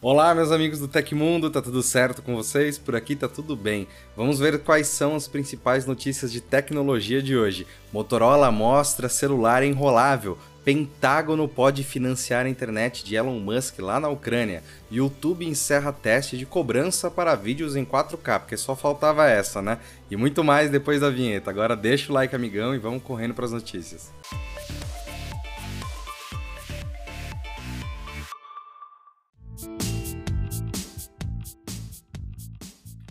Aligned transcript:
Olá, 0.00 0.32
meus 0.32 0.52
amigos 0.52 0.78
do 0.78 0.86
Tecmundo, 0.86 1.50
tá 1.50 1.60
tudo 1.60 1.82
certo 1.82 2.22
com 2.22 2.36
vocês? 2.36 2.78
Por 2.78 2.94
aqui 2.94 3.16
tá 3.16 3.26
tudo 3.26 3.56
bem. 3.56 3.88
Vamos 4.16 4.38
ver 4.38 4.60
quais 4.60 4.86
são 4.86 5.16
as 5.16 5.26
principais 5.26 5.86
notícias 5.86 6.30
de 6.30 6.40
tecnologia 6.40 7.20
de 7.20 7.36
hoje. 7.36 7.66
Motorola 7.92 8.52
mostra 8.52 9.08
celular 9.08 9.64
enrolável. 9.64 10.38
Pentágono 10.64 11.48
pode 11.48 11.82
financiar 11.82 12.46
a 12.46 12.48
internet 12.48 13.04
de 13.04 13.16
Elon 13.16 13.40
Musk 13.40 13.80
lá 13.80 13.98
na 13.98 14.08
Ucrânia. 14.08 14.62
YouTube 14.88 15.44
encerra 15.44 15.92
teste 15.92 16.38
de 16.38 16.46
cobrança 16.46 17.10
para 17.10 17.34
vídeos 17.34 17.74
em 17.74 17.84
4K, 17.84 18.38
porque 18.38 18.56
só 18.56 18.76
faltava 18.76 19.28
essa, 19.28 19.60
né? 19.60 19.80
E 20.08 20.16
muito 20.16 20.44
mais 20.44 20.70
depois 20.70 21.00
da 21.00 21.10
vinheta. 21.10 21.50
Agora 21.50 21.74
deixa 21.74 22.12
o 22.12 22.14
like, 22.14 22.36
amigão, 22.36 22.72
e 22.72 22.78
vamos 22.78 23.02
correndo 23.02 23.34
para 23.34 23.46
as 23.46 23.52
notícias. 23.52 24.12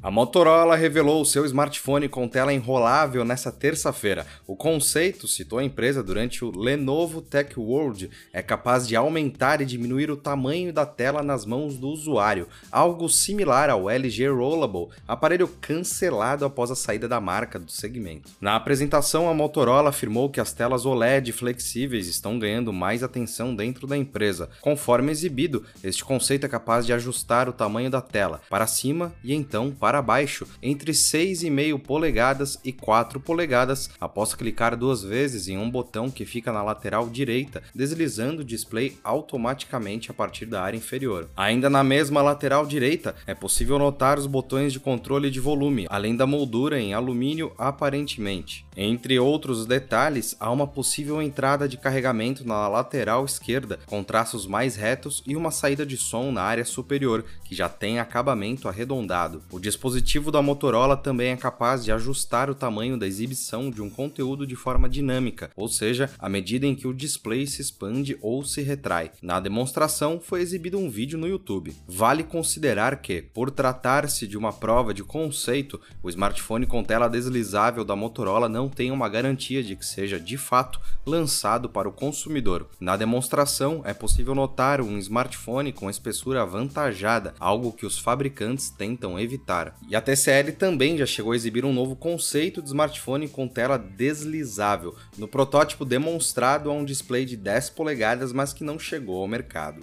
A 0.07 0.09
Motorola 0.09 0.77
revelou 0.77 1.21
o 1.21 1.25
seu 1.25 1.45
smartphone 1.45 2.07
com 2.07 2.29
tela 2.29 2.53
enrolável 2.53 3.25
nesta 3.25 3.51
terça-feira. 3.51 4.25
O 4.47 4.55
conceito, 4.55 5.27
citou 5.27 5.59
a 5.59 5.63
empresa 5.65 6.01
durante 6.01 6.45
o 6.45 6.57
Lenovo 6.57 7.21
Tech 7.21 7.59
World, 7.59 8.09
é 8.31 8.41
capaz 8.41 8.87
de 8.87 8.95
aumentar 8.95 9.59
e 9.59 9.65
diminuir 9.65 10.09
o 10.09 10.15
tamanho 10.15 10.71
da 10.71 10.85
tela 10.85 11.21
nas 11.21 11.45
mãos 11.45 11.77
do 11.77 11.89
usuário, 11.89 12.47
algo 12.71 13.09
similar 13.09 13.69
ao 13.69 13.89
LG 13.89 14.29
Rollable, 14.29 14.87
aparelho 15.05 15.45
cancelado 15.59 16.45
após 16.45 16.71
a 16.71 16.75
saída 16.75 17.05
da 17.05 17.19
marca 17.19 17.59
do 17.59 17.69
segmento. 17.69 18.31
Na 18.39 18.55
apresentação, 18.55 19.29
a 19.29 19.33
Motorola 19.33 19.89
afirmou 19.89 20.29
que 20.29 20.39
as 20.39 20.53
telas 20.53 20.85
OLED 20.85 21.33
flexíveis 21.33 22.07
estão 22.07 22.39
ganhando 22.39 22.71
mais 22.71 23.03
atenção 23.03 23.53
dentro 23.53 23.85
da 23.85 23.97
empresa. 23.97 24.49
Conforme 24.61 25.11
exibido, 25.11 25.65
este 25.83 26.05
conceito 26.05 26.45
é 26.45 26.49
capaz 26.49 26.85
de 26.85 26.93
ajustar 26.93 27.49
o 27.49 27.53
tamanho 27.53 27.91
da 27.91 27.99
tela 27.99 28.39
para 28.49 28.65
cima 28.65 29.13
e 29.21 29.33
então 29.33 29.69
para 29.69 29.96
para 29.97 30.01
baixo 30.01 30.45
entre 30.61 30.91
6,5 30.91 31.79
polegadas 31.79 32.59
e 32.63 32.71
4 32.71 33.19
polegadas 33.19 33.89
após 33.99 34.35
clicar 34.35 34.77
duas 34.77 35.01
vezes 35.01 35.47
em 35.47 35.57
um 35.57 35.69
botão 35.69 36.09
que 36.09 36.25
fica 36.25 36.51
na 36.51 36.61
lateral 36.61 37.09
direita, 37.09 37.63
deslizando 37.73 38.41
o 38.41 38.45
display 38.45 38.97
automaticamente 39.03 40.11
a 40.11 40.13
partir 40.13 40.45
da 40.45 40.61
área 40.61 40.77
inferior. 40.77 41.29
Ainda 41.35 41.69
na 41.69 41.83
mesma 41.83 42.21
lateral 42.21 42.65
direita, 42.65 43.15
é 43.25 43.33
possível 43.33 43.79
notar 43.79 44.19
os 44.19 44.27
botões 44.27 44.71
de 44.71 44.79
controle 44.79 45.31
de 45.31 45.39
volume, 45.39 45.87
além 45.89 46.15
da 46.15 46.27
moldura 46.27 46.79
em 46.79 46.93
alumínio 46.93 47.51
aparentemente. 47.57 48.67
Entre 48.75 49.17
outros 49.17 49.65
detalhes, 49.65 50.35
há 50.39 50.51
uma 50.51 50.67
possível 50.67 51.19
entrada 51.19 51.67
de 51.67 51.77
carregamento 51.77 52.47
na 52.47 52.67
lateral 52.67 53.25
esquerda, 53.25 53.79
com 53.87 54.03
traços 54.03 54.45
mais 54.45 54.75
retos 54.75 55.23
e 55.25 55.35
uma 55.35 55.49
saída 55.49 55.83
de 55.83 55.97
som 55.97 56.31
na 56.31 56.43
área 56.43 56.63
superior, 56.63 57.25
que 57.43 57.55
já 57.55 57.67
tem 57.67 57.99
acabamento 57.99 58.67
arredondado. 58.67 59.41
O 59.51 59.59
dispositivo 59.77 60.31
da 60.31 60.41
Motorola 60.41 60.97
também 60.97 61.29
é 61.29 61.37
capaz 61.37 61.85
de 61.85 61.91
ajustar 61.91 62.49
o 62.49 62.55
tamanho 62.55 62.97
da 62.97 63.05
exibição 63.05 63.69
de 63.69 63.79
um 63.79 63.91
conteúdo 63.91 64.47
de 64.47 64.55
forma 64.55 64.89
dinâmica, 64.89 65.51
ou 65.55 65.67
seja, 65.67 66.09
à 66.17 66.27
medida 66.27 66.65
em 66.65 66.73
que 66.73 66.87
o 66.87 66.93
display 66.93 67.45
se 67.45 67.61
expande 67.61 68.17
ou 68.19 68.43
se 68.43 68.63
retrai. 68.63 69.11
Na 69.21 69.39
demonstração, 69.39 70.19
foi 70.19 70.41
exibido 70.41 70.79
um 70.79 70.89
vídeo 70.89 71.19
no 71.19 71.27
YouTube. 71.27 71.75
Vale 71.87 72.23
considerar 72.23 72.99
que, 73.03 73.21
por 73.21 73.51
tratar-se 73.51 74.25
de 74.25 74.35
uma 74.35 74.51
prova 74.51 74.95
de 74.95 75.03
conceito, 75.03 75.79
o 76.01 76.09
smartphone 76.09 76.65
com 76.65 76.83
tela 76.83 77.07
deslizável 77.07 77.85
da 77.85 77.95
Motorola 77.95 78.49
não 78.49 78.67
tem 78.67 78.89
uma 78.89 79.07
garantia 79.07 79.61
de 79.61 79.75
que 79.75 79.85
seja 79.85 80.19
de 80.19 80.37
fato 80.37 80.81
lançado 81.05 81.69
para 81.69 81.87
o 81.87 81.93
consumidor. 81.93 82.67
Na 82.79 82.97
demonstração, 82.97 83.83
é 83.85 83.93
possível 83.93 84.33
notar 84.33 84.81
um 84.81 84.97
smartphone 84.97 85.71
com 85.71 85.87
espessura 85.87 86.41
avantajada, 86.41 87.35
algo 87.39 87.71
que 87.71 87.85
os 87.85 87.99
fabricantes 87.99 88.71
tentam 88.71 89.19
evitar. 89.19 89.66
E 89.89 89.95
a 89.95 90.01
TCL 90.01 90.53
também 90.53 90.97
já 90.97 91.05
chegou 91.05 91.31
a 91.31 91.35
exibir 91.35 91.65
um 91.65 91.73
novo 91.73 91.95
conceito 91.95 92.61
de 92.61 92.67
smartphone 92.67 93.27
com 93.27 93.47
tela 93.47 93.77
deslizável. 93.77 94.95
No 95.17 95.27
protótipo 95.27 95.85
demonstrado 95.85 96.69
há 96.69 96.73
um 96.73 96.85
display 96.85 97.25
de 97.25 97.37
10 97.37 97.71
polegadas, 97.71 98.31
mas 98.31 98.53
que 98.53 98.63
não 98.63 98.79
chegou 98.79 99.21
ao 99.21 99.27
mercado. 99.27 99.81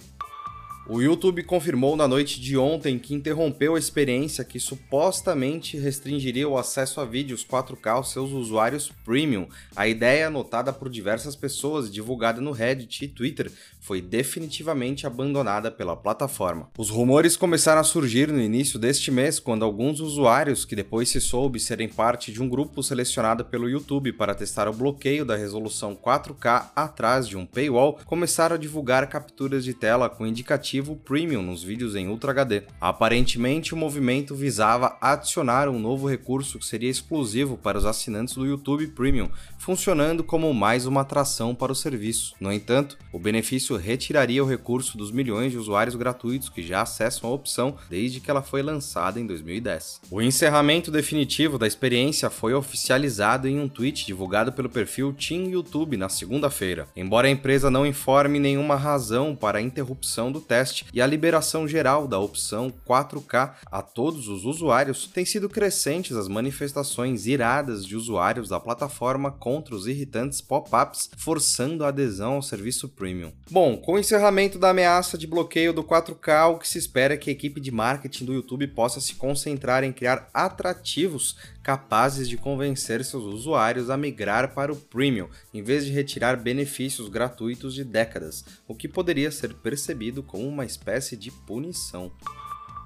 O 0.87 1.01
YouTube 1.01 1.41
confirmou 1.41 1.97
na 1.97 2.07
noite 2.07 2.39
de 2.39 2.55
ontem 2.55 2.99
que 2.99 3.15
interrompeu 3.15 3.73
a 3.73 3.79
experiência 3.79 4.43
que 4.43 4.59
supostamente 4.59 5.79
restringiria 5.79 6.47
o 6.47 6.59
acesso 6.59 7.01
a 7.01 7.05
vídeos 7.05 7.43
4K 7.43 7.87
aos 7.87 8.11
seus 8.11 8.29
usuários 8.31 8.91
premium. 9.03 9.47
A 9.75 9.87
ideia, 9.87 10.27
anotada 10.27 10.71
por 10.71 10.87
diversas 10.87 11.35
pessoas 11.35 11.91
divulgada 11.91 12.39
no 12.39 12.51
Reddit 12.51 13.03
e 13.03 13.07
Twitter, 13.07 13.51
foi 13.85 14.01
definitivamente 14.01 15.05
abandonada 15.05 15.69
pela 15.69 15.95
plataforma. 15.95 16.69
Os 16.75 16.89
rumores 16.89 17.37
começaram 17.37 17.81
a 17.81 17.83
surgir 17.83 18.31
no 18.31 18.41
início 18.41 18.79
deste 18.79 19.11
mês, 19.11 19.39
quando 19.39 19.63
alguns 19.63 19.99
usuários, 19.99 20.65
que 20.65 20.75
depois 20.75 21.09
se 21.09 21.21
soube 21.21 21.59
serem 21.59 21.87
parte 21.87 22.31
de 22.31 22.41
um 22.41 22.49
grupo 22.49 22.81
selecionado 22.81 23.45
pelo 23.45 23.69
YouTube 23.69 24.11
para 24.13 24.33
testar 24.33 24.67
o 24.67 24.73
bloqueio 24.73 25.23
da 25.23 25.35
resolução 25.35 25.95
4K 25.95 26.71
atrás 26.75 27.27
de 27.27 27.37
um 27.37 27.45
paywall, 27.45 27.99
começaram 28.05 28.55
a 28.55 28.59
divulgar 28.59 29.07
capturas 29.07 29.63
de 29.63 29.75
tela 29.75 30.09
com 30.09 30.25
indicativo 30.25 30.95
premium 30.95 31.43
nos 31.43 31.61
vídeos 31.63 31.95
em 31.95 32.07
Ultra 32.07 32.31
HD. 32.31 32.63
Aparentemente, 32.81 33.75
o 33.75 33.77
movimento 33.77 34.33
visava 34.33 34.97
adicionar 34.99 35.69
um 35.69 35.77
novo 35.77 36.09
recurso 36.09 36.57
que 36.57 36.65
seria 36.65 36.89
exclusivo 36.89 37.55
para 37.55 37.77
os 37.77 37.85
assinantes 37.85 38.33
do 38.33 38.47
YouTube 38.47 38.87
Premium, 38.87 39.29
funcionando 39.59 40.23
como 40.23 40.51
mais 40.55 40.87
uma 40.87 41.01
atração 41.01 41.53
para 41.53 41.71
o 41.71 41.75
serviço. 41.75 42.33
No 42.39 42.51
entanto, 42.51 42.97
o 43.13 43.19
benefício 43.19 43.74
retiraria 43.77 44.43
o 44.43 44.47
recurso 44.47 44.97
dos 44.97 45.11
milhões 45.11 45.51
de 45.51 45.57
usuários 45.57 45.95
gratuitos 45.95 46.49
que 46.49 46.61
já 46.61 46.81
acessam 46.81 47.29
a 47.29 47.33
opção 47.33 47.75
desde 47.89 48.19
que 48.19 48.29
ela 48.29 48.41
foi 48.41 48.61
lançada 48.61 49.19
em 49.19 49.25
2010. 49.25 50.01
O 50.09 50.21
encerramento 50.21 50.91
definitivo 50.91 51.57
da 51.57 51.67
experiência 51.67 52.29
foi 52.29 52.53
oficializado 52.53 53.47
em 53.47 53.59
um 53.59 53.67
tweet 53.67 54.05
divulgado 54.05 54.51
pelo 54.51 54.69
perfil 54.69 55.13
Team 55.13 55.49
YouTube 55.49 55.97
na 55.97 56.09
segunda-feira. 56.09 56.87
Embora 56.95 57.27
a 57.27 57.31
empresa 57.31 57.69
não 57.69 57.85
informe 57.85 58.39
nenhuma 58.39 58.75
razão 58.75 59.35
para 59.35 59.59
a 59.59 59.61
interrupção 59.61 60.31
do 60.31 60.41
teste 60.41 60.85
e 60.93 61.01
a 61.01 61.07
liberação 61.07 61.67
geral 61.67 62.07
da 62.07 62.19
opção 62.19 62.73
4K 62.87 63.55
a 63.71 63.81
todos 63.81 64.27
os 64.27 64.45
usuários, 64.45 65.07
têm 65.07 65.25
sido 65.25 65.49
crescentes 65.49 66.15
as 66.15 66.27
manifestações 66.27 67.25
iradas 67.25 67.85
de 67.85 67.95
usuários 67.95 68.49
da 68.49 68.59
plataforma 68.59 69.31
contra 69.31 69.75
os 69.75 69.87
irritantes 69.87 70.41
pop-ups 70.41 71.09
forçando 71.17 71.83
a 71.83 71.89
adesão 71.89 72.33
ao 72.33 72.41
serviço 72.41 72.89
premium. 72.89 73.31
Bom, 73.49 73.64
Bom, 73.65 73.77
com 73.77 73.93
o 73.93 73.99
encerramento 73.99 74.59
da 74.59 74.69
ameaça 74.69 75.17
de 75.17 75.25
bloqueio 75.25 75.73
do 75.73 75.83
4K, 75.83 76.53
o 76.53 76.59
que 76.59 76.67
se 76.67 76.77
espera 76.77 77.15
é 77.15 77.17
que 77.17 77.31
a 77.31 77.33
equipe 77.33 77.59
de 77.59 77.71
marketing 77.71 78.23
do 78.23 78.33
YouTube 78.35 78.67
possa 78.67 79.01
se 79.01 79.15
concentrar 79.15 79.83
em 79.83 79.91
criar 79.91 80.29
atrativos 80.31 81.35
capazes 81.63 82.29
de 82.29 82.37
convencer 82.37 83.03
seus 83.03 83.23
usuários 83.23 83.89
a 83.89 83.97
migrar 83.97 84.53
para 84.53 84.71
o 84.71 84.75
Premium, 84.75 85.29
em 85.51 85.63
vez 85.63 85.83
de 85.83 85.91
retirar 85.91 86.37
benefícios 86.37 87.09
gratuitos 87.09 87.73
de 87.73 87.83
décadas, 87.83 88.45
o 88.67 88.75
que 88.75 88.87
poderia 88.87 89.31
ser 89.31 89.55
percebido 89.55 90.21
como 90.21 90.47
uma 90.47 90.63
espécie 90.63 91.17
de 91.17 91.31
punição. 91.31 92.11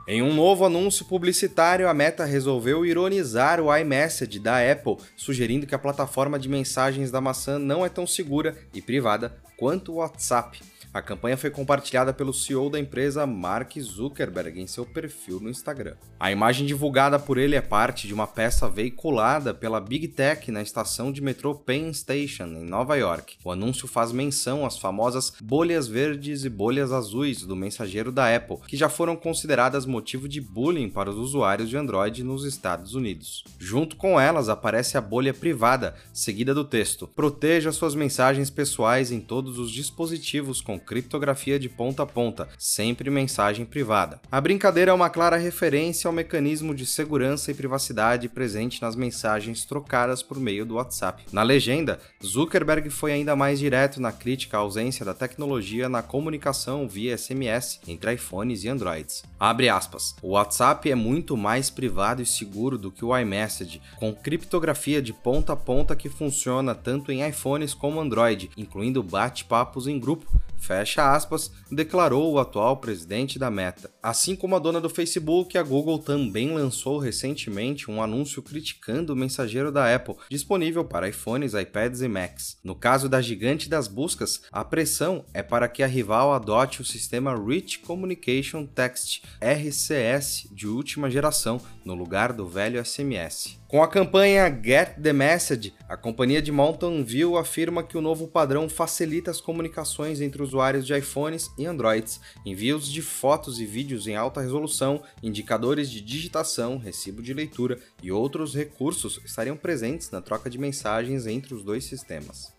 Em 0.07 0.21
um 0.21 0.33
novo 0.33 0.63
anúncio 0.63 1.03
publicitário, 1.03 1.89
a 1.89 1.93
Meta 1.93 2.23
resolveu 2.23 2.85
ironizar 2.85 3.59
o 3.59 3.75
iMessage 3.75 4.39
da 4.39 4.59
Apple, 4.71 4.95
sugerindo 5.17 5.67
que 5.67 5.75
a 5.75 5.79
plataforma 5.79 6.39
de 6.39 6.47
mensagens 6.47 7.11
da 7.11 7.19
maçã 7.19 7.59
não 7.59 7.85
é 7.85 7.89
tão 7.89 8.07
segura 8.07 8.57
e 8.73 8.81
privada 8.81 9.48
quanto 9.59 9.91
o 9.91 9.95
WhatsApp. 9.95 10.61
A 10.91 11.03
campanha 11.03 11.37
foi 11.37 11.51
compartilhada 11.51 12.11
pelo 12.11 12.33
CEO 12.33 12.67
da 12.67 12.79
empresa 12.79 13.23
Mark 13.27 13.77
Zuckerberg 13.79 14.59
em 14.59 14.65
seu 14.65 14.83
perfil 14.83 15.39
no 15.39 15.47
Instagram. 15.47 15.95
A 16.19 16.31
imagem 16.31 16.65
divulgada 16.65 17.19
por 17.19 17.37
ele 17.37 17.55
é 17.55 17.61
parte 17.61 18.07
de 18.07 18.13
uma 18.13 18.25
peça 18.25 18.67
veiculada 18.67 19.53
pela 19.53 19.79
Big 19.79 20.07
Tech 20.07 20.51
na 20.51 20.63
estação 20.63 21.11
de 21.11 21.21
metrô 21.21 21.53
Penn 21.53 21.93
Station, 21.93 22.45
em 22.45 22.65
Nova 22.65 22.95
York. 22.95 23.37
O 23.43 23.51
anúncio 23.51 23.87
faz 23.87 24.11
menção 24.11 24.65
às 24.65 24.79
famosas 24.79 25.31
bolhas 25.39 25.87
verdes 25.87 26.43
e 26.43 26.49
bolhas 26.49 26.91
azuis 26.91 27.43
do 27.43 27.55
mensageiro 27.55 28.11
da 28.11 28.35
Apple, 28.35 28.57
que 28.67 28.75
já 28.75 28.89
foram 28.89 29.15
consideradas 29.15 29.85
motivo 29.85 30.27
de 30.27 30.41
bullying 30.41 30.89
para 30.89 31.11
os 31.11 31.17
usuários 31.17 31.69
de 31.69 31.77
Android 31.77 32.23
nos 32.23 32.43
Estados 32.43 32.95
Unidos. 32.95 33.43
Junto 33.59 33.95
com 33.95 34.19
elas 34.19 34.49
aparece 34.49 34.97
a 34.97 35.01
bolha 35.01 35.35
privada, 35.35 35.93
seguida 36.11 36.51
do 36.51 36.63
texto: 36.63 37.07
Proteja 37.07 37.71
suas 37.71 37.93
mensagens 37.93 38.49
pessoais 38.49 39.11
em 39.11 39.21
todos 39.21 39.59
os 39.59 39.69
dispositivos 39.69 40.61
com 40.61 40.78
criptografia 40.79 41.59
de 41.59 41.69
ponta 41.69 42.03
a 42.03 42.05
ponta, 42.05 42.47
sempre 42.57 43.09
mensagem 43.09 43.65
privada. 43.65 44.19
A 44.31 44.39
brincadeira 44.39 44.91
é 44.91 44.93
uma 44.93 45.09
clara 45.09 45.37
referência 45.37 46.07
ao 46.07 46.13
mecanismo 46.13 46.73
de 46.73 46.85
segurança 46.85 47.51
e 47.51 47.53
privacidade 47.53 48.29
presente 48.29 48.81
nas 48.81 48.95
mensagens 48.95 49.65
trocadas 49.65 50.23
por 50.23 50.39
meio 50.39 50.65
do 50.65 50.75
WhatsApp. 50.75 51.25
Na 51.31 51.43
legenda, 51.43 51.99
Zuckerberg 52.23 52.89
foi 52.89 53.11
ainda 53.11 53.35
mais 53.35 53.59
direto 53.59 54.01
na 54.01 54.11
crítica 54.11 54.57
à 54.57 54.59
ausência 54.61 55.05
da 55.05 55.13
tecnologia 55.13 55.89
na 55.89 56.01
comunicação 56.01 56.87
via 56.87 57.17
SMS 57.17 57.79
entre 57.87 58.13
iPhones 58.13 58.63
e 58.63 58.69
Androids. 58.69 59.23
Abre 59.39 59.69
aspas. 59.69 60.15
O 60.21 60.29
WhatsApp 60.29 60.89
é 60.89 60.95
muito 60.95 61.37
mais 61.37 61.69
privado 61.69 62.21
e 62.21 62.25
seguro 62.25 62.77
do 62.77 62.91
que 62.91 63.05
o 63.05 63.17
iMessage, 63.17 63.81
com 63.97 64.13
criptografia 64.13 65.01
de 65.01 65.13
ponta 65.13 65.53
a 65.53 65.55
ponta 65.55 65.95
que 65.95 66.09
funciona 66.09 66.75
tanto 66.75 67.11
em 67.11 67.27
iPhones 67.27 67.73
como 67.73 67.99
Android, 67.99 68.49
incluindo 68.57 69.03
bate-papos 69.03 69.87
em 69.87 69.99
grupo 69.99 70.27
fecha 70.59 71.13
aspas, 71.13 71.51
declarou 71.71 72.31
o 72.31 72.39
atual 72.39 72.77
presidente 72.77 73.39
da 73.39 73.49
Meta. 73.49 73.89
Assim 74.03 74.35
como 74.35 74.55
a 74.55 74.59
dona 74.59 74.79
do 74.79 74.89
Facebook, 74.89 75.57
a 75.57 75.63
Google 75.63 75.99
também 75.99 76.53
lançou 76.53 76.99
recentemente 76.99 77.89
um 77.89 78.01
anúncio 78.01 78.41
criticando 78.43 79.13
o 79.13 79.15
mensageiro 79.15 79.71
da 79.71 79.93
Apple, 79.93 80.15
disponível 80.29 80.83
para 80.83 81.09
iPhones, 81.09 81.53
iPads 81.53 82.01
e 82.01 82.07
Macs. 82.07 82.57
No 82.63 82.75
caso 82.75 83.09
da 83.09 83.21
gigante 83.21 83.69
das 83.69 83.87
buscas, 83.87 84.41
a 84.51 84.63
pressão 84.63 85.25
é 85.33 85.41
para 85.41 85.67
que 85.67 85.81
a 85.81 85.87
rival 85.87 86.33
adote 86.33 86.81
o 86.81 86.85
sistema 86.85 87.35
Rich 87.35 87.79
Communication 87.79 88.65
Text, 88.65 89.23
RCS, 89.41 90.47
de 90.51 90.67
última 90.67 91.09
geração, 91.09 91.61
no 91.83 91.95
lugar 91.95 92.33
do 92.33 92.47
velho 92.47 92.83
SMS. 92.83 93.59
Com 93.69 93.83
a 93.83 93.87
campanha 93.87 94.49
Get 94.49 94.95
the 94.99 95.13
Message, 95.13 95.75
a 95.87 95.95
companhia 95.95 96.41
de 96.41 96.51
Mountain 96.51 97.03
View 97.03 97.37
afirma 97.37 97.83
que 97.83 97.95
o 97.95 98.01
novo 98.01 98.27
padrão 98.27 98.67
facilita 98.67 99.29
as 99.29 99.39
comunicações 99.39 100.21
entre 100.21 100.41
usuários 100.41 100.87
de 100.87 100.97
iPhones 100.97 101.51
e 101.55 101.67
Androids, 101.67 102.19
envios 102.43 102.91
de 102.91 103.03
fotos 103.03 103.59
e 103.59 103.67
vídeos 103.67 104.07
em 104.07 104.15
alta 104.15 104.41
resolução, 104.41 105.03
indicadores 105.21 105.87
de 105.87 106.01
digitação, 106.01 106.79
recibo 106.79 107.21
de 107.21 107.31
leitura 107.31 107.77
e 108.01 108.11
outros 108.11 108.55
recursos 108.55 109.21
estariam 109.23 109.55
presentes 109.55 110.09
na 110.09 110.19
troca 110.19 110.49
de 110.49 110.57
mensagens 110.57 111.27
entre 111.27 111.53
os 111.53 111.63
dois 111.63 111.83
sistemas. 111.85 112.51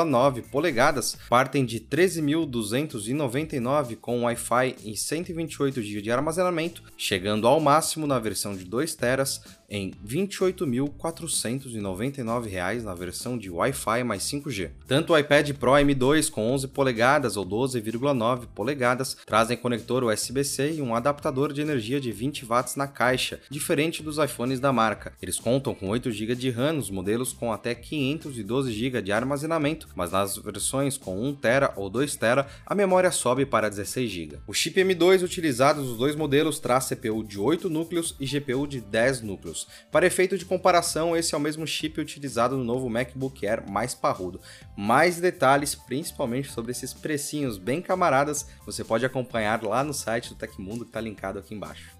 polegadas 0.50 1.16
partem 1.28 1.64
de 1.64 1.78
13.299 1.80 3.96
com 3.96 4.24
Wi-Fi 4.24 4.74
e 4.84 4.96
128 4.96 5.82
GB 5.82 6.02
de 6.02 6.10
armazenamento, 6.10 6.82
chegando 6.96 7.46
ao 7.46 7.60
máximo 7.60 8.06
na 8.06 8.18
versão 8.18 8.56
de 8.56 8.64
2 8.64 8.94
teras 8.94 9.42
em 9.68 9.90
R$ 9.90 10.26
28.499 10.26 12.82
na 12.82 12.94
versão 12.94 13.36
de 13.36 13.50
Wi-Fi 13.50 14.02
mais 14.02 14.22
5G. 14.22 14.70
Tanto 14.86 15.12
o 15.12 15.18
iPad 15.18 15.52
Pro 15.52 15.72
M2 15.72 16.30
com 16.30 16.50
11 16.52 16.68
polegadas 16.68 17.36
ou 17.36 17.44
12,9 17.44 18.46
polegadas 18.54 19.16
trazem 19.26 19.56
conector 19.56 20.04
USB-C 20.04 20.74
e 20.74 20.82
um 20.82 20.94
adaptador 20.94 21.52
de 21.52 21.60
energia 21.60 22.00
de 22.00 22.10
20 22.10 22.46
watts 22.46 22.76
na 22.76 22.86
caixa, 22.86 23.40
diferente 23.50 24.02
dos 24.02 24.16
iPhones 24.18 24.60
da 24.60 24.72
marca. 24.72 25.12
Eles 25.20 25.38
contam 25.38 25.74
com 25.74 25.88
8 25.88 26.10
GB 26.10 26.34
de 26.34 26.48
RAM 26.50 26.72
nos 26.74 26.90
modelos 26.90 27.32
com 27.32 27.50
até 27.52 27.74
512 27.74 28.72
GB 28.72 29.02
de 29.02 29.12
armazenamento, 29.12 29.88
mas 29.94 30.12
nas 30.12 30.38
versões 30.38 30.96
com 30.96 31.28
1 31.28 31.34
TB 31.34 31.72
ou 31.76 31.90
2 31.90 32.16
TB 32.16 32.46
a 32.64 32.74
memória 32.74 33.10
sobe 33.10 33.44
para 33.44 33.68
16 33.68 34.10
GB. 34.10 34.38
O 34.46 34.54
chip 34.54 34.80
M2 34.80 35.22
utilizado 35.22 35.82
nos 35.82 35.98
dois 35.98 36.16
modelos 36.16 36.58
traz 36.58 36.88
CPU 36.88 37.22
de 37.22 37.38
8 37.38 37.68
núcleos 37.68 38.16
e 38.18 38.24
GPU 38.26 38.66
de 38.66 38.80
10 38.80 39.20
núcleos. 39.22 39.57
Para 39.90 40.06
efeito 40.06 40.36
de 40.36 40.44
comparação, 40.44 41.16
esse 41.16 41.34
é 41.34 41.38
o 41.38 41.40
mesmo 41.40 41.66
chip 41.66 42.00
utilizado 42.00 42.56
no 42.56 42.64
novo 42.64 42.88
MacBook 42.88 43.46
Air 43.46 43.68
mais 43.70 43.94
parrudo. 43.94 44.40
Mais 44.76 45.18
detalhes, 45.18 45.74
principalmente 45.74 46.50
sobre 46.50 46.72
esses 46.72 46.92
precinhos 46.92 47.58
bem 47.58 47.80
camaradas, 47.80 48.46
você 48.64 48.84
pode 48.84 49.06
acompanhar 49.06 49.62
lá 49.62 49.82
no 49.82 49.94
site 49.94 50.28
do 50.28 50.34
Tecmundo 50.34 50.84
que 50.84 50.90
está 50.90 51.00
linkado 51.00 51.38
aqui 51.38 51.54
embaixo. 51.54 51.98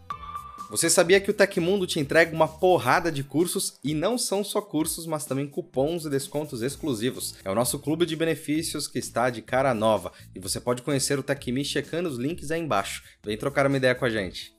Você 0.70 0.90
sabia 0.90 1.19
que 1.19 1.31
o 1.31 1.34
Tecmundo 1.34 1.87
te 1.87 1.99
entrega 1.99 2.34
uma 2.34 2.46
porrada 2.46 3.10
de 3.10 3.25
cursos 3.25 3.78
e 3.82 3.94
não 3.94 4.19
são 4.19 4.44
só 4.44 4.60
cursos, 4.60 5.06
mas 5.06 5.25
também 5.25 5.46
cupons 5.46 6.05
e 6.05 6.10
descontos 6.10 6.60
exclusivos. 6.60 7.37
É 7.43 7.50
o 7.50 7.55
nosso 7.55 7.78
clube 7.78 8.05
de 8.05 8.14
benefícios 8.14 8.87
que 8.87 8.99
está 8.99 9.31
de 9.31 9.40
cara 9.40 9.72
nova 9.72 10.12
e 10.34 10.38
você 10.38 10.60
pode 10.60 10.82
conhecer 10.82 11.19
o 11.19 11.22
TecMe 11.22 11.64
checando 11.64 12.10
os 12.10 12.19
links 12.19 12.50
aí 12.50 12.60
embaixo. 12.60 13.03
Vem 13.24 13.38
trocar 13.38 13.67
uma 13.67 13.79
ideia 13.79 13.94
com 13.94 14.05
a 14.05 14.10
gente. 14.10 14.55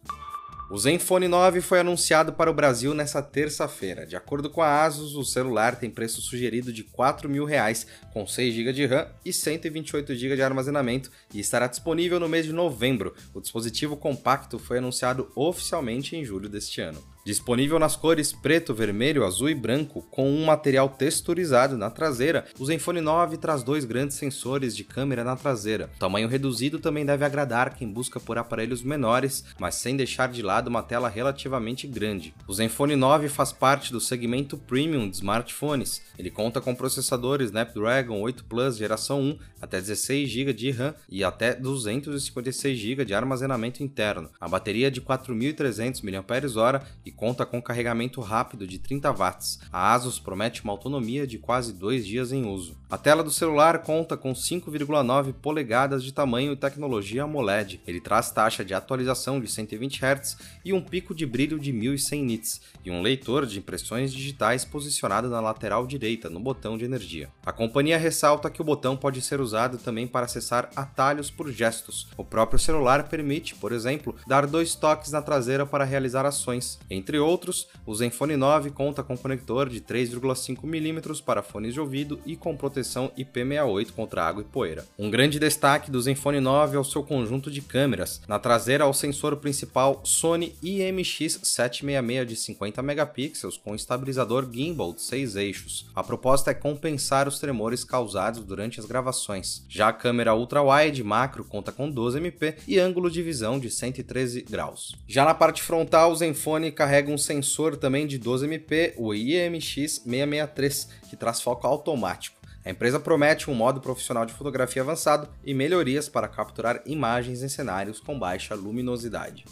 O 0.71 0.77
Zenfone 0.77 1.27
9 1.27 1.61
foi 1.61 1.79
anunciado 1.79 2.31
para 2.31 2.51
o 2.51 2.53
Brasil 2.53 2.93
nesta 2.93 3.23
terça-feira. 3.23 4.05
De 4.05 4.15
acordo 4.15 4.51
com 4.51 4.61
a 4.61 4.83
Asus, 4.83 5.15
o 5.15 5.25
celular 5.25 5.77
tem 5.77 5.89
preço 5.89 6.21
sugerido 6.21 6.71
de 6.71 6.83
R$ 6.83 6.89
4.000, 6.95 7.87
com 8.13 8.27
6 8.27 8.53
GB 8.53 8.73
de 8.73 8.85
RAM 8.85 9.07
e 9.25 9.33
128 9.33 10.13
GB 10.13 10.35
de 10.35 10.43
armazenamento, 10.43 11.09
e 11.33 11.39
estará 11.39 11.65
disponível 11.65 12.19
no 12.19 12.29
mês 12.29 12.45
de 12.45 12.53
novembro. 12.53 13.15
O 13.33 13.41
dispositivo 13.41 13.97
compacto 13.97 14.59
foi 14.59 14.77
anunciado 14.77 15.31
oficialmente 15.35 16.15
em 16.15 16.23
julho 16.23 16.47
deste 16.47 16.81
ano. 16.81 17.03
Disponível 17.29 17.77
nas 17.77 17.95
cores 17.95 18.33
preto, 18.33 18.73
vermelho, 18.73 19.23
azul 19.23 19.51
e 19.51 19.53
branco, 19.53 20.01
com 20.09 20.27
um 20.27 20.45
material 20.45 20.89
texturizado 20.89 21.77
na 21.77 21.87
traseira, 21.91 22.47
o 22.57 22.65
Zenfone 22.65 23.01
9 23.01 23.37
traz 23.37 23.61
dois 23.61 23.85
grandes 23.85 24.17
sensores 24.17 24.75
de 24.75 24.83
câmera 24.83 25.23
na 25.23 25.35
traseira. 25.35 25.91
O 25.95 25.99
tamanho 25.99 26.27
reduzido 26.27 26.79
também 26.79 27.05
deve 27.05 27.23
agradar 27.23 27.75
quem 27.75 27.87
busca 27.87 28.19
por 28.19 28.39
aparelhos 28.39 28.81
menores, 28.81 29.45
mas 29.59 29.75
sem 29.75 29.95
deixar 29.95 30.29
de 30.29 30.41
lado 30.41 30.69
uma 30.69 30.81
tela 30.81 31.07
relativamente 31.07 31.85
grande. 31.85 32.33
O 32.47 32.53
Zenfone 32.53 32.95
9 32.95 33.29
faz 33.29 33.51
parte 33.51 33.91
do 33.91 34.01
segmento 34.01 34.57
premium 34.57 35.07
de 35.07 35.17
smartphones. 35.17 36.01
Ele 36.17 36.31
conta 36.31 36.59
com 36.59 36.73
processadores 36.73 37.49
Snapdragon 37.49 38.19
8 38.21 38.45
Plus 38.45 38.75
geração 38.75 39.21
1, 39.21 39.37
até 39.61 39.79
16 39.79 40.27
GB 40.27 40.51
de 40.51 40.71
RAM 40.71 40.95
e 41.07 41.23
até 41.23 41.53
256 41.53 42.75
GB 42.75 43.05
de 43.05 43.13
armazenamento 43.13 43.83
interno. 43.83 44.31
A 44.41 44.47
bateria 44.47 44.87
é 44.87 44.89
de 44.89 44.99
4.300 44.99 46.01
mAh 46.01 46.83
e 47.05 47.18
conta 47.19 47.45
com 47.45 47.61
carregamento 47.61 48.21
rápido 48.21 48.65
de 48.65 48.79
30 48.79 49.11
watts. 49.11 49.59
A 49.73 49.93
Asus 49.93 50.19
promete 50.19 50.63
uma 50.63 50.71
autonomia 50.71 51.27
de 51.27 51.37
quase 51.37 51.73
dois 51.73 52.07
dias 52.07 52.31
em 52.31 52.45
uso. 52.45 52.78
A 52.91 52.97
tela 52.97 53.23
do 53.23 53.29
celular 53.29 53.83
conta 53.83 54.17
com 54.17 54.33
5,9 54.33 55.31
polegadas 55.33 56.03
de 56.03 56.11
tamanho 56.11 56.53
e 56.53 56.55
tecnologia 56.55 57.21
AMOLED. 57.21 57.79
Ele 57.85 58.01
traz 58.01 58.31
taxa 58.31 58.65
de 58.65 58.73
atualização 58.73 59.39
de 59.39 59.47
120 59.47 60.03
Hz 60.03 60.37
e 60.65 60.73
um 60.73 60.81
pico 60.81 61.13
de 61.13 61.23
brilho 61.23 61.59
de 61.59 61.71
1100 61.71 62.23
nits, 62.23 62.61
e 62.83 62.89
um 62.89 63.03
leitor 63.03 63.45
de 63.45 63.59
impressões 63.59 64.11
digitais 64.11 64.65
posicionado 64.65 65.29
na 65.29 65.39
lateral 65.39 65.85
direita, 65.85 66.31
no 66.31 66.39
botão 66.39 66.79
de 66.79 66.85
energia. 66.85 67.29
A 67.45 67.51
companhia 67.51 67.95
ressalta 67.95 68.49
que 68.49 68.59
o 68.59 68.65
botão 68.65 68.97
pode 68.97 69.21
ser 69.21 69.39
usado 69.39 69.77
também 69.77 70.07
para 70.07 70.25
acessar 70.25 70.71
atalhos 70.75 71.29
por 71.29 71.51
gestos. 71.51 72.07
O 72.17 72.25
próprio 72.25 72.57
celular 72.57 73.07
permite, 73.07 73.53
por 73.53 73.71
exemplo, 73.71 74.15
dar 74.25 74.47
dois 74.47 74.73
toques 74.73 75.11
na 75.11 75.21
traseira 75.21 75.63
para 75.63 75.85
realizar 75.85 76.25
ações. 76.25 76.79
Entre 76.89 77.19
outros, 77.19 77.67
o 77.85 77.93
Zenfone 77.93 78.35
9 78.35 78.71
conta 78.71 79.03
com 79.03 79.15
conector 79.15 79.69
de 79.69 79.79
3,5 79.79 80.63
mm 80.63 81.21
para 81.23 81.43
fones 81.43 81.75
de 81.75 81.79
ouvido 81.79 82.19
e 82.25 82.35
com 82.35 82.57
proteção 82.57 82.78
IP68 82.81 83.91
contra 83.91 84.23
água 84.23 84.41
e 84.41 84.45
poeira. 84.45 84.85
Um 84.97 85.09
grande 85.09 85.39
destaque 85.39 85.91
do 85.91 86.01
Zenfone 86.01 86.39
9 86.39 86.77
é 86.77 86.79
o 86.79 86.83
seu 86.83 87.03
conjunto 87.03 87.49
de 87.51 87.61
câmeras. 87.61 88.21
Na 88.27 88.39
traseira, 88.39 88.87
o 88.87 88.93
sensor 88.93 89.37
principal 89.37 90.01
Sony 90.03 90.55
IMX766 90.63 92.25
de 92.25 92.35
50 92.35 92.81
megapixels 92.81 93.57
com 93.57 93.75
estabilizador 93.75 94.49
gimbal 94.51 94.93
de 94.93 95.01
6 95.01 95.35
eixos. 95.35 95.87
A 95.95 96.03
proposta 96.03 96.51
é 96.51 96.53
compensar 96.53 97.27
os 97.27 97.39
tremores 97.39 97.83
causados 97.83 98.43
durante 98.43 98.79
as 98.79 98.85
gravações. 98.85 99.63
Já 99.67 99.89
a 99.89 99.93
câmera 99.93 100.35
ultra-wide 100.35 101.03
macro 101.03 101.43
conta 101.43 101.71
com 101.71 101.89
12 101.89 102.17
MP 102.17 102.55
e 102.67 102.79
ângulo 102.79 103.09
de 103.09 103.21
visão 103.21 103.59
de 103.59 103.69
113 103.69 104.41
graus. 104.41 104.95
Já 105.07 105.25
na 105.25 105.33
parte 105.33 105.61
frontal, 105.61 106.11
o 106.11 106.15
Zenfone 106.15 106.71
carrega 106.71 107.11
um 107.11 107.17
sensor 107.17 107.77
também 107.77 108.07
de 108.07 108.17
12 108.17 108.45
MP, 108.45 108.93
o 108.97 109.09
IMX663, 109.09 110.87
que 111.09 111.15
traz 111.15 111.41
foco 111.41 111.67
automático. 111.67 112.38
A 112.69 112.71
empresa 112.71 112.99
promete 112.99 113.49
um 113.49 113.55
modo 113.55 113.81
profissional 113.81 114.27
de 114.27 114.33
fotografia 114.33 114.83
avançado 114.83 115.27
e 115.43 115.55
melhorias 115.55 116.07
para 116.07 116.27
capturar 116.27 116.83
imagens 116.85 117.41
em 117.41 117.49
cenários 117.49 117.99
com 117.99 118.19
baixa 118.19 118.53
luminosidade. 118.53 119.43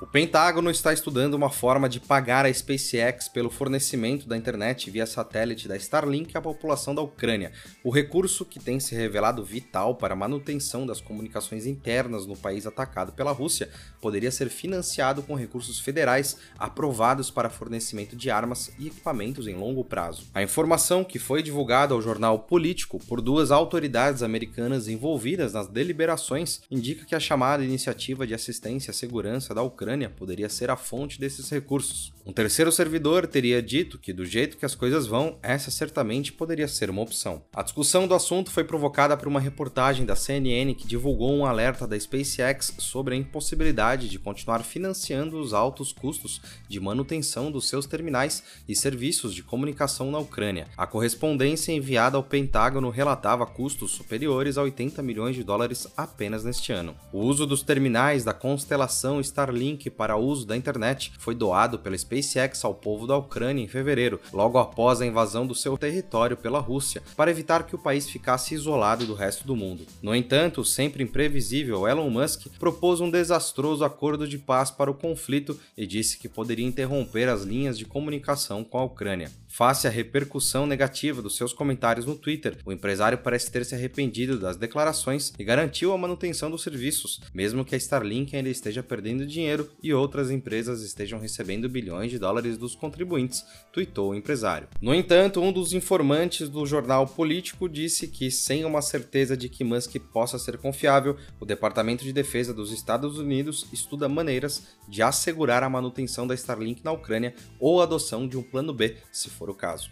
O 0.00 0.06
Pentágono 0.06 0.70
está 0.70 0.92
estudando 0.92 1.34
uma 1.34 1.48
forma 1.48 1.88
de 1.88 2.00
pagar 2.00 2.44
a 2.44 2.52
SpaceX 2.52 3.28
pelo 3.28 3.48
fornecimento 3.48 4.28
da 4.28 4.36
internet 4.36 4.90
via 4.90 5.06
satélite 5.06 5.68
da 5.68 5.76
Starlink 5.76 6.36
à 6.36 6.40
população 6.40 6.92
da 6.92 7.00
Ucrânia. 7.00 7.52
O 7.82 7.90
recurso, 7.90 8.44
que 8.44 8.58
tem 8.58 8.80
se 8.80 8.92
revelado 8.92 9.44
vital 9.44 9.94
para 9.94 10.12
a 10.12 10.16
manutenção 10.16 10.84
das 10.84 11.00
comunicações 11.00 11.64
internas 11.64 12.26
no 12.26 12.36
país 12.36 12.66
atacado 12.66 13.12
pela 13.12 13.30
Rússia, 13.30 13.70
poderia 14.00 14.32
ser 14.32 14.48
financiado 14.48 15.22
com 15.22 15.36
recursos 15.36 15.78
federais 15.78 16.38
aprovados 16.58 17.30
para 17.30 17.48
fornecimento 17.48 18.16
de 18.16 18.30
armas 18.32 18.72
e 18.78 18.88
equipamentos 18.88 19.46
em 19.46 19.54
longo 19.54 19.84
prazo. 19.84 20.26
A 20.34 20.42
informação, 20.42 21.04
que 21.04 21.20
foi 21.20 21.40
divulgada 21.40 21.94
ao 21.94 22.02
jornal 22.02 22.40
Político 22.40 22.98
por 23.06 23.20
duas 23.20 23.52
autoridades 23.52 24.24
americanas 24.24 24.88
envolvidas 24.88 25.52
nas 25.52 25.68
deliberações, 25.68 26.62
indica 26.68 27.04
que 27.04 27.14
a 27.14 27.20
chamada 27.20 27.64
Iniciativa 27.64 28.26
de 28.26 28.34
Assistência 28.34 28.90
à 28.90 28.94
Segurança 28.94 29.54
da 29.54 29.62
Ucrânia 29.62 29.83
Ucrânia 29.84 30.08
poderia 30.08 30.48
ser 30.48 30.70
a 30.70 30.76
fonte 30.78 31.20
desses 31.20 31.50
recursos. 31.50 32.10
Um 32.26 32.32
terceiro 32.32 32.72
servidor 32.72 33.26
teria 33.26 33.60
dito 33.60 33.98
que, 33.98 34.14
do 34.14 34.24
jeito 34.24 34.56
que 34.56 34.64
as 34.64 34.74
coisas 34.74 35.06
vão, 35.06 35.38
essa 35.42 35.70
certamente 35.70 36.32
poderia 36.32 36.66
ser 36.66 36.88
uma 36.88 37.02
opção. 37.02 37.42
A 37.54 37.62
discussão 37.62 38.08
do 38.08 38.14
assunto 38.14 38.50
foi 38.50 38.64
provocada 38.64 39.14
por 39.14 39.28
uma 39.28 39.38
reportagem 39.38 40.06
da 40.06 40.16
CNN 40.16 40.74
que 40.74 40.86
divulgou 40.86 41.34
um 41.34 41.44
alerta 41.44 41.86
da 41.86 42.00
SpaceX 42.00 42.76
sobre 42.78 43.14
a 43.14 43.18
impossibilidade 43.18 44.08
de 44.08 44.18
continuar 44.18 44.60
financiando 44.60 45.38
os 45.38 45.52
altos 45.52 45.92
custos 45.92 46.40
de 46.66 46.80
manutenção 46.80 47.52
dos 47.52 47.68
seus 47.68 47.84
terminais 47.84 48.42
e 48.66 48.74
serviços 48.74 49.34
de 49.34 49.42
comunicação 49.42 50.10
na 50.10 50.18
Ucrânia. 50.18 50.66
A 50.78 50.86
correspondência 50.86 51.72
enviada 51.72 52.16
ao 52.16 52.22
Pentágono 52.22 52.88
relatava 52.88 53.44
custos 53.44 53.90
superiores 53.90 54.56
a 54.56 54.62
80 54.62 55.02
milhões 55.02 55.36
de 55.36 55.44
dólares 55.44 55.86
apenas 55.94 56.42
neste 56.42 56.72
ano. 56.72 56.96
O 57.12 57.18
uso 57.18 57.46
dos 57.46 57.62
terminais 57.62 58.24
da 58.24 58.32
constelação 58.32 59.20
Starlink 59.20 59.73
link 59.74 59.90
para 59.90 60.16
uso 60.16 60.46
da 60.46 60.56
internet 60.56 61.12
foi 61.18 61.34
doado 61.34 61.78
pela 61.78 61.98
SpaceX 61.98 62.64
ao 62.64 62.74
povo 62.74 63.06
da 63.06 63.16
Ucrânia 63.16 63.62
em 63.62 63.68
fevereiro, 63.68 64.20
logo 64.32 64.56
após 64.56 65.00
a 65.00 65.06
invasão 65.06 65.46
do 65.46 65.54
seu 65.54 65.76
território 65.76 66.36
pela 66.36 66.60
Rússia, 66.60 67.02
para 67.16 67.30
evitar 67.30 67.66
que 67.66 67.74
o 67.74 67.78
país 67.78 68.08
ficasse 68.08 68.54
isolado 68.54 69.04
do 69.04 69.14
resto 69.14 69.46
do 69.46 69.56
mundo. 69.56 69.84
No 70.00 70.14
entanto, 70.14 70.64
sempre 70.64 71.02
imprevisível 71.02 71.88
Elon 71.88 72.08
Musk 72.08 72.46
propôs 72.58 73.00
um 73.00 73.10
desastroso 73.10 73.84
acordo 73.84 74.28
de 74.28 74.38
paz 74.38 74.70
para 74.70 74.90
o 74.90 74.94
conflito 74.94 75.58
e 75.76 75.86
disse 75.86 76.18
que 76.18 76.28
poderia 76.28 76.66
interromper 76.66 77.28
as 77.28 77.42
linhas 77.42 77.76
de 77.76 77.84
comunicação 77.84 78.62
com 78.62 78.78
a 78.78 78.84
Ucrânia. 78.84 79.30
Face 79.56 79.86
à 79.86 79.90
repercussão 79.90 80.66
negativa 80.66 81.22
dos 81.22 81.36
seus 81.36 81.52
comentários 81.52 82.04
no 82.04 82.16
Twitter, 82.16 82.58
o 82.66 82.72
empresário 82.72 83.18
parece 83.18 83.52
ter 83.52 83.64
se 83.64 83.72
arrependido 83.72 84.36
das 84.36 84.56
declarações 84.56 85.32
e 85.38 85.44
garantiu 85.44 85.92
a 85.92 85.96
manutenção 85.96 86.50
dos 86.50 86.64
serviços, 86.64 87.20
mesmo 87.32 87.64
que 87.64 87.72
a 87.72 87.78
Starlink 87.78 88.34
ainda 88.34 88.48
esteja 88.48 88.82
perdendo 88.82 89.24
dinheiro 89.24 89.70
e 89.80 89.94
outras 89.94 90.28
empresas 90.28 90.82
estejam 90.82 91.20
recebendo 91.20 91.68
bilhões 91.68 92.10
de 92.10 92.18
dólares 92.18 92.58
dos 92.58 92.74
contribuintes, 92.74 93.44
tweetou 93.72 94.10
o 94.10 94.14
empresário. 94.16 94.66
No 94.82 94.92
entanto, 94.92 95.40
um 95.40 95.52
dos 95.52 95.72
informantes 95.72 96.48
do 96.48 96.66
jornal 96.66 97.06
político 97.06 97.68
disse 97.68 98.08
que, 98.08 98.32
sem 98.32 98.64
uma 98.64 98.82
certeza 98.82 99.36
de 99.36 99.48
que 99.48 99.62
Musk 99.62 99.94
possa 100.12 100.36
ser 100.36 100.58
confiável, 100.58 101.16
o 101.38 101.46
Departamento 101.46 102.02
de 102.02 102.12
Defesa 102.12 102.52
dos 102.52 102.72
Estados 102.72 103.20
Unidos 103.20 103.68
estuda 103.72 104.08
maneiras 104.08 104.66
de 104.88 105.00
assegurar 105.00 105.62
a 105.62 105.70
manutenção 105.70 106.26
da 106.26 106.34
Starlink 106.34 106.84
na 106.84 106.90
Ucrânia 106.90 107.32
ou 107.60 107.80
a 107.80 107.84
adoção 107.84 108.26
de 108.26 108.36
um 108.36 108.42
plano 108.42 108.74
B, 108.74 108.96
se 109.12 109.30
for 109.30 109.43
for 109.44 109.50
o 109.50 109.54
caso. 109.54 109.90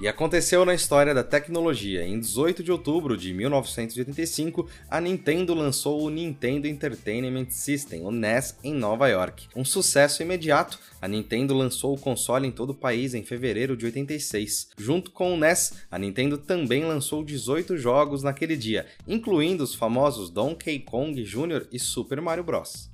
E 0.00 0.06
aconteceu 0.06 0.64
na 0.64 0.74
história 0.74 1.12
da 1.12 1.24
tecnologia. 1.24 2.06
Em 2.06 2.20
18 2.20 2.62
de 2.62 2.70
outubro 2.70 3.16
de 3.16 3.34
1985, 3.34 4.68
a 4.88 5.00
Nintendo 5.00 5.54
lançou 5.54 6.00
o 6.00 6.08
Nintendo 6.08 6.68
Entertainment 6.68 7.50
System, 7.50 8.06
o 8.06 8.12
NES, 8.12 8.56
em 8.62 8.72
Nova 8.72 9.08
York. 9.08 9.48
Um 9.56 9.64
sucesso 9.64 10.22
imediato, 10.22 10.78
a 11.02 11.08
Nintendo 11.08 11.52
lançou 11.52 11.96
o 11.96 11.98
console 11.98 12.46
em 12.46 12.52
todo 12.52 12.70
o 12.70 12.76
país 12.76 13.12
em 13.12 13.24
fevereiro 13.24 13.76
de 13.76 13.86
86. 13.86 14.68
Junto 14.78 15.10
com 15.10 15.34
o 15.34 15.36
NES, 15.36 15.72
a 15.90 15.98
Nintendo 15.98 16.38
também 16.38 16.84
lançou 16.84 17.24
18 17.24 17.76
jogos 17.76 18.22
naquele 18.22 18.56
dia, 18.56 18.86
incluindo 19.04 19.64
os 19.64 19.74
famosos 19.74 20.30
Donkey 20.30 20.78
Kong 20.78 21.20
Jr. 21.24 21.66
e 21.72 21.78
Super 21.80 22.20
Mario 22.20 22.44
Bros. 22.44 22.88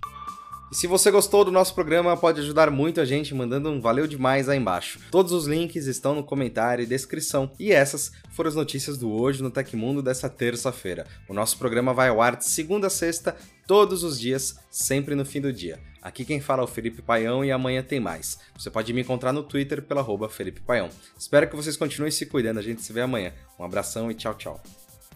E 0.71 0.75
se 0.75 0.87
você 0.87 1.11
gostou 1.11 1.45
do 1.45 1.53
nosso 1.53 1.75
programa, 1.75 2.17
pode 2.17 2.41
ajudar 2.41 2.71
muito 2.71 3.01
a 3.01 3.05
gente 3.05 3.35
mandando 3.35 3.71
um 3.71 3.81
valeu 3.81 4.07
demais 4.07 4.49
aí 4.49 4.59
embaixo. 4.59 4.99
Todos 5.11 5.33
os 5.33 5.47
links 5.47 5.87
estão 5.87 6.15
no 6.15 6.25
comentário 6.25 6.83
e 6.83 6.87
descrição. 6.87 7.51
E 7.59 7.71
essas 7.73 8.13
foram 8.31 8.49
as 8.49 8.57
notícias 8.57 8.99
do 8.99 9.11
Hoje 9.11 9.43
no 9.43 9.51
Tecmundo 9.51 10.03
dessa 10.03 10.29
terça-feira. 10.29 11.07
O 11.29 11.35
nosso 11.35 11.59
programa 11.59 11.95
vai 11.95 12.09
ao 12.09 12.21
ar 12.21 12.37
de 12.37 12.47
segunda 12.47 12.89
a 12.89 12.91
sexta, 12.91 13.37
todos 13.67 14.03
os 14.03 14.19
dias, 14.19 14.57
sempre 14.71 15.15
no 15.15 15.25
fim 15.25 15.41
do 15.41 15.53
dia. 15.53 15.79
Aqui 16.03 16.25
quem 16.25 16.41
fala 16.41 16.63
é 16.63 16.65
o 16.65 16.69
Felipe 16.69 17.01
Paião 17.01 17.45
e 17.45 17.51
amanhã 17.51 17.83
tem 17.83 17.99
mais. 17.99 18.39
Você 18.59 18.71
pode 18.71 18.93
me 18.93 19.01
encontrar 19.01 19.33
no 19.33 19.43
Twitter 19.43 19.81
pela 19.81 20.05
Felipe 20.29 20.61
Paião. 20.61 20.91
Espero 21.19 21.49
que 21.49 21.57
vocês 21.57 21.77
continuem 21.77 22.11
se 22.11 22.27
cuidando, 22.27 22.59
a 22.59 22.63
gente 22.63 22.83
se 22.83 22.93
vê 22.93 23.01
amanhã. 23.01 23.33
Um 23.59 23.65
abração 23.65 24.11
e 24.11 24.15
tchau, 24.15 24.35
tchau. 24.35 24.84